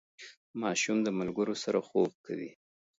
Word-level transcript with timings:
ماشوم 0.61 0.97
د 1.03 1.07
ملګرو 1.19 1.55
سره 1.63 1.79
خوب 1.87 2.11
کوي. 2.25 2.51